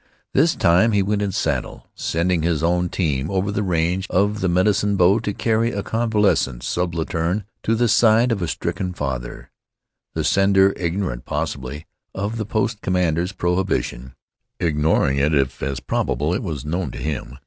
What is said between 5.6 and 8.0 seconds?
a convalescent subaltern to the